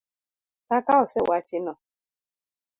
[0.67, 1.73] Kaka osewachi no.